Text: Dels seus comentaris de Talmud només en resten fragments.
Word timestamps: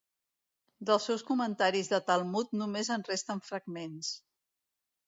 Dels 0.89 1.05
seus 1.09 1.25
comentaris 1.27 1.91
de 1.93 2.01
Talmud 2.09 2.59
només 2.63 2.93
en 2.99 3.07
resten 3.13 3.47
fragments. 3.53 4.13